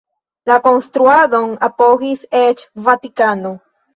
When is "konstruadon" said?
0.67-1.51